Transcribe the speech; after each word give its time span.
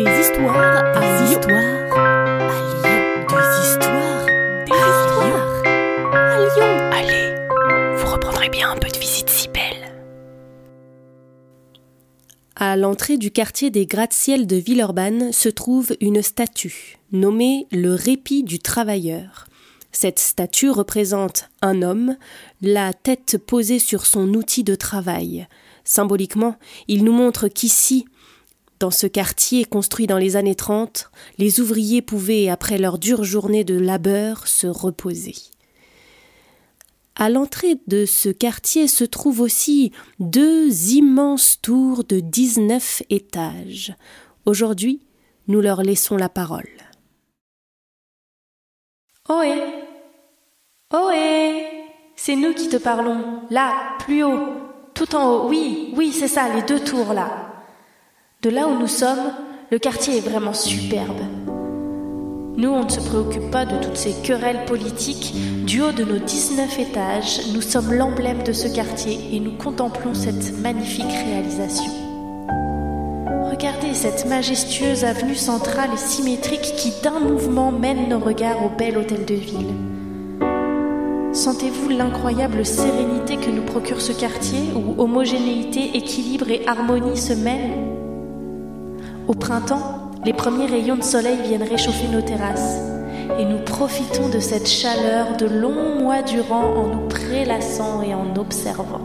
Des 0.00 0.20
histoires 0.20 0.56
à 0.56 1.00
Lyon. 1.26 1.40
À 1.42 1.60
Lyon. 1.60 2.96
Des 3.28 3.68
histoires. 3.68 4.26
Des 4.64 4.72
histoires. 4.72 5.62
À 6.14 6.38
Lyon. 6.38 6.72
Allez, 6.90 7.98
vous 7.98 8.10
reprendrez 8.10 8.48
bien 8.48 8.70
un 8.70 8.78
peu 8.78 8.88
de 8.88 8.96
visite 8.96 9.28
si 9.28 9.48
belle. 9.48 9.92
À 12.56 12.78
l'entrée 12.78 13.18
du 13.18 13.30
quartier 13.30 13.68
des 13.70 13.84
gratte-ciel 13.84 14.46
de 14.46 14.56
Villeurbanne 14.56 15.32
se 15.32 15.50
trouve 15.50 15.94
une 16.00 16.22
statue 16.22 16.96
nommée 17.12 17.66
le 17.70 17.92
répit 17.92 18.42
du 18.42 18.58
travailleur. 18.58 19.48
Cette 19.92 20.18
statue 20.18 20.70
représente 20.70 21.50
un 21.60 21.82
homme, 21.82 22.16
la 22.62 22.94
tête 22.94 23.36
posée 23.36 23.78
sur 23.78 24.06
son 24.06 24.32
outil 24.32 24.64
de 24.64 24.76
travail. 24.76 25.46
Symboliquement, 25.84 26.56
il 26.88 27.04
nous 27.04 27.12
montre 27.12 27.48
qu'ici, 27.48 28.06
dans 28.80 28.90
ce 28.90 29.06
quartier 29.06 29.66
construit 29.66 30.06
dans 30.06 30.16
les 30.16 30.36
années 30.36 30.54
30, 30.54 31.10
les 31.38 31.60
ouvriers 31.60 32.02
pouvaient, 32.02 32.48
après 32.48 32.78
leur 32.78 32.98
dure 32.98 33.24
journée 33.24 33.62
de 33.62 33.78
labeur, 33.78 34.48
se 34.48 34.66
reposer. 34.66 35.34
À 37.14 37.28
l'entrée 37.28 37.76
de 37.86 38.06
ce 38.06 38.30
quartier 38.30 38.88
se 38.88 39.04
trouvent 39.04 39.42
aussi 39.42 39.92
deux 40.18 40.92
immenses 40.92 41.58
tours 41.60 42.04
de 42.04 42.20
19 42.20 43.02
étages. 43.10 43.94
Aujourd'hui, 44.46 45.02
nous 45.46 45.60
leur 45.60 45.82
laissons 45.82 46.16
la 46.16 46.30
parole. 46.30 46.70
Ohé 49.28 49.62
Ohé 50.94 51.66
C'est 52.16 52.36
nous 52.36 52.54
qui 52.54 52.70
te 52.70 52.78
parlons, 52.78 53.42
là, 53.50 53.98
plus 53.98 54.24
haut, 54.24 54.54
tout 54.94 55.14
en 55.14 55.30
haut, 55.30 55.48
oui, 55.50 55.92
oui, 55.96 56.12
c'est 56.12 56.28
ça, 56.28 56.48
les 56.54 56.62
deux 56.62 56.80
tours 56.80 57.12
là. 57.12 57.49
De 58.42 58.48
là 58.48 58.66
où 58.68 58.78
nous 58.78 58.88
sommes, 58.88 59.34
le 59.70 59.78
quartier 59.78 60.16
est 60.16 60.26
vraiment 60.26 60.54
superbe. 60.54 61.20
Nous, 62.56 62.70
on 62.70 62.84
ne 62.84 62.88
se 62.88 63.00
préoccupe 63.00 63.50
pas 63.50 63.66
de 63.66 63.76
toutes 63.84 63.98
ces 63.98 64.14
querelles 64.22 64.64
politiques. 64.64 65.34
Du 65.66 65.82
haut 65.82 65.92
de 65.92 66.04
nos 66.04 66.16
19 66.18 66.78
étages, 66.78 67.42
nous 67.52 67.60
sommes 67.60 67.92
l'emblème 67.92 68.42
de 68.42 68.54
ce 68.54 68.66
quartier 68.66 69.18
et 69.34 69.40
nous 69.40 69.52
contemplons 69.58 70.14
cette 70.14 70.58
magnifique 70.58 71.04
réalisation. 71.04 71.92
Regardez 73.50 73.92
cette 73.92 74.24
majestueuse 74.24 75.04
avenue 75.04 75.34
centrale 75.34 75.90
et 75.92 75.98
symétrique 75.98 76.72
qui 76.78 76.94
d'un 77.02 77.20
mouvement 77.20 77.70
mène 77.70 78.08
nos 78.08 78.20
regards 78.20 78.64
au 78.64 78.70
bel 78.70 78.96
hôtel 78.96 79.26
de 79.26 79.34
ville. 79.34 79.74
Sentez-vous 81.34 81.90
l'incroyable 81.90 82.64
sérénité 82.64 83.36
que 83.36 83.50
nous 83.50 83.64
procure 83.64 84.00
ce 84.00 84.12
quartier 84.12 84.60
où 84.74 84.98
homogénéité, 84.98 85.90
équilibre 85.94 86.50
et 86.50 86.66
harmonie 86.66 87.18
se 87.18 87.34
mêlent? 87.34 87.99
Au 89.28 89.34
printemps, 89.34 90.10
les 90.24 90.32
premiers 90.32 90.66
rayons 90.66 90.96
de 90.96 91.02
soleil 91.02 91.38
viennent 91.42 91.62
réchauffer 91.62 92.08
nos 92.08 92.20
terrasses 92.20 92.78
et 93.38 93.44
nous 93.44 93.58
profitons 93.58 94.28
de 94.28 94.38
cette 94.38 94.68
chaleur 94.68 95.36
de 95.36 95.46
longs 95.46 96.00
mois 96.00 96.22
durant 96.22 96.74
en 96.74 96.86
nous 96.88 97.08
prélassant 97.08 98.02
et 98.02 98.14
en 98.14 98.36
observant. 98.36 99.00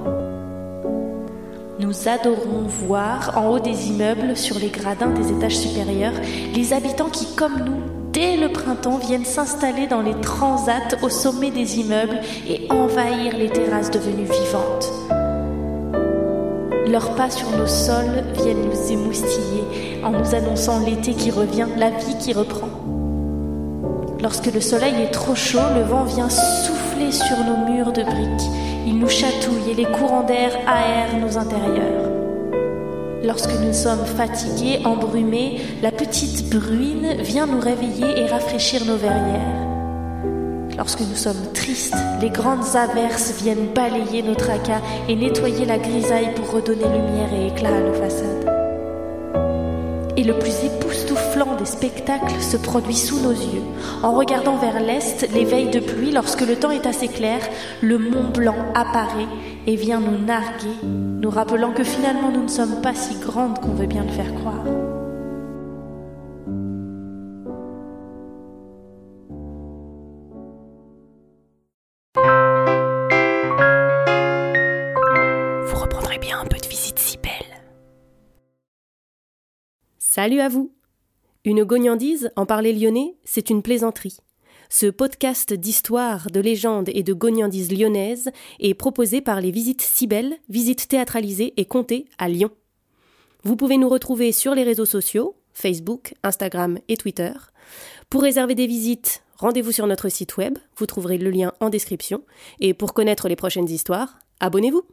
Nous 1.79 2.07
adorons 2.07 2.63
voir 2.67 3.37
en 3.37 3.49
haut 3.49 3.59
des 3.59 3.89
immeubles, 3.89 4.35
sur 4.35 4.57
les 4.59 4.69
gradins 4.69 5.09
des 5.09 5.31
étages 5.31 5.57
supérieurs, 5.57 6.13
les 6.53 6.73
habitants 6.73 7.09
qui, 7.09 7.35
comme 7.35 7.59
nous, 7.59 7.81
dès 8.11 8.37
le 8.37 8.49
printemps, 8.49 8.97
viennent 8.97 9.25
s'installer 9.25 9.85
dans 9.85 10.01
les 10.01 10.19
transats 10.21 10.97
au 11.01 11.09
sommet 11.09 11.51
des 11.51 11.79
immeubles 11.79 12.19
et 12.47 12.67
envahir 12.71 13.37
les 13.37 13.49
terrasses 13.49 13.91
devenues 13.91 14.23
vivantes. 14.23 15.14
Leurs 16.95 17.13
pas 17.13 17.29
sur 17.29 17.49
nos 17.49 17.67
sols 17.67 18.23
viennent 18.41 18.69
nous 18.69 18.89
émoustiller 18.89 19.99
en 20.01 20.11
nous 20.11 20.33
annonçant 20.33 20.79
l'été 20.79 21.13
qui 21.13 21.29
revient, 21.29 21.67
la 21.75 21.89
vie 21.89 22.17
qui 22.21 22.31
reprend. 22.31 22.69
Lorsque 24.21 24.45
le 24.45 24.61
soleil 24.61 25.01
est 25.01 25.11
trop 25.11 25.35
chaud, 25.35 25.59
le 25.75 25.81
vent 25.81 26.05
vient 26.05 26.29
souffler 26.29 27.11
sur 27.11 27.35
nos 27.39 27.69
murs 27.69 27.91
de 27.91 28.01
briques. 28.01 28.49
Il 28.87 28.97
nous 28.97 29.09
chatouille 29.09 29.71
et 29.71 29.73
les 29.73 29.91
courants 29.91 30.23
d'air 30.23 30.51
aèrent 30.69 31.19
nos 31.19 31.37
intérieurs. 31.37 32.11
Lorsque 33.25 33.59
nous 33.59 33.73
sommes 33.73 34.05
fatigués, 34.05 34.79
embrumés, 34.85 35.59
la 35.83 35.91
petite 35.91 36.49
bruine 36.49 37.17
vient 37.19 37.45
nous 37.45 37.59
réveiller 37.59 38.21
et 38.21 38.25
rafraîchir 38.27 38.85
nos 38.85 38.95
verrières. 38.95 39.74
Lorsque 40.77 41.01
nous 41.01 41.15
sommes 41.15 41.51
tristes, 41.53 41.95
les 42.21 42.29
grandes 42.29 42.75
averses 42.75 43.33
viennent 43.41 43.73
balayer 43.73 44.21
nos 44.21 44.35
tracas 44.35 44.81
et 45.07 45.15
nettoyer 45.15 45.65
la 45.65 45.77
grisaille 45.77 46.33
pour 46.35 46.51
redonner 46.51 46.83
lumière 46.83 47.33
et 47.33 47.47
éclat 47.47 47.75
à 47.75 47.79
nos 47.79 47.93
façades. 47.93 48.51
Et 50.17 50.23
le 50.23 50.37
plus 50.37 50.53
époustouflant 50.65 51.55
des 51.57 51.65
spectacles 51.65 52.41
se 52.41 52.57
produit 52.57 52.95
sous 52.95 53.19
nos 53.19 53.31
yeux. 53.31 53.63
En 54.03 54.13
regardant 54.13 54.57
vers 54.57 54.79
l'est, 54.79 55.29
les 55.33 55.45
veilles 55.45 55.71
de 55.71 55.79
pluie, 55.79 56.11
lorsque 56.11 56.41
le 56.41 56.55
temps 56.55 56.71
est 56.71 56.85
assez 56.85 57.07
clair, 57.07 57.39
le 57.81 57.97
Mont 57.97 58.29
Blanc 58.33 58.55
apparaît 58.73 59.27
et 59.67 59.75
vient 59.75 59.99
nous 59.99 60.17
narguer, 60.25 60.75
nous 60.83 61.29
rappelant 61.29 61.71
que 61.71 61.83
finalement 61.83 62.31
nous 62.31 62.43
ne 62.43 62.49
sommes 62.49 62.81
pas 62.81 62.93
si 62.93 63.15
grandes 63.15 63.59
qu'on 63.59 63.73
veut 63.73 63.87
bien 63.87 64.03
le 64.03 64.11
faire 64.11 64.33
croire. 64.35 64.63
Salut 80.15 80.39
à 80.39 80.47
vous 80.47 80.71
Une 81.43 81.65
gognandise, 81.65 82.31
en 82.37 82.45
parler 82.45 82.71
lyonnais, 82.71 83.17
c'est 83.25 83.49
une 83.49 83.61
plaisanterie. 83.61 84.15
Ce 84.69 84.85
podcast 84.85 85.51
d'histoire, 85.51 86.31
de 86.31 86.39
légendes 86.39 86.87
et 86.93 87.03
de 87.03 87.11
gognandises 87.11 87.69
lyonnaises 87.69 88.31
est 88.61 88.75
proposé 88.75 89.19
par 89.19 89.41
les 89.41 89.51
Visites 89.51 89.81
si 89.81 90.07
belles, 90.07 90.37
visites 90.47 90.87
théâtralisées 90.87 91.53
et 91.57 91.65
comptées 91.65 92.05
à 92.17 92.29
Lyon. 92.29 92.49
Vous 93.43 93.57
pouvez 93.57 93.77
nous 93.77 93.89
retrouver 93.89 94.31
sur 94.31 94.55
les 94.55 94.63
réseaux 94.63 94.85
sociaux, 94.85 95.35
Facebook, 95.51 96.13
Instagram 96.23 96.79
et 96.87 96.95
Twitter. 96.95 97.33
Pour 98.09 98.21
réserver 98.21 98.55
des 98.55 98.67
visites, 98.67 99.21
rendez-vous 99.35 99.73
sur 99.73 99.85
notre 99.85 100.07
site 100.07 100.37
web, 100.37 100.57
vous 100.77 100.85
trouverez 100.85 101.17
le 101.17 101.29
lien 101.29 101.51
en 101.59 101.69
description. 101.69 102.23
Et 102.61 102.73
pour 102.73 102.93
connaître 102.93 103.27
les 103.27 103.35
prochaines 103.35 103.69
histoires, 103.69 104.19
abonnez-vous. 104.39 104.83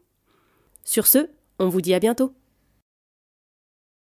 Sur 0.83 1.07
ce, 1.07 1.29
on 1.61 1.69
vous 1.69 1.81
dit 1.81 1.95
à 1.95 2.01
bientôt. 2.01 2.35